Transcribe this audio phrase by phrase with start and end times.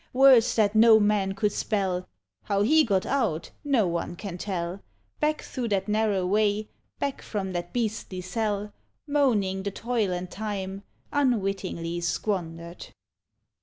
[0.13, 2.09] Words that no man could spell.
[2.45, 4.81] How he got out no one can tell;
[5.19, 8.73] Back through that narrow way, Back from that beastly sell,
[9.05, 10.81] Moaning the toil and time.
[11.11, 12.87] Unwittingly squandered.